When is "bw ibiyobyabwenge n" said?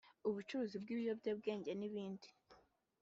0.81-1.81